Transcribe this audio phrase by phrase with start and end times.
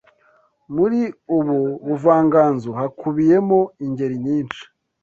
[0.75, 1.01] Muri
[1.37, 1.57] ubu
[1.87, 4.63] buvanganzo hakubiyemo ingeri nyinshi